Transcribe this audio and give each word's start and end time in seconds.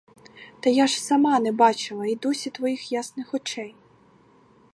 Та 0.59 0.67
я 0.69 0.87
ж 0.87 1.03
сама 1.03 1.39
не 1.39 1.51
бачила 1.51 2.05
й 2.05 2.15
досі 2.15 2.49
твоїх 2.49 2.91
ясних 2.91 3.33
очей. 3.33 3.75